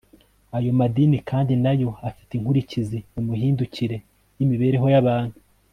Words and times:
ayo 0.57 0.71
madini 0.79 1.17
kandi 1.29 1.53
nayo 1.63 1.89
afite 2.09 2.31
inkurikizi 2.35 2.97
mu 3.13 3.21
mihindukire 3.29 3.97
y'imibereho 4.37 4.87
y'abantu 4.95 5.37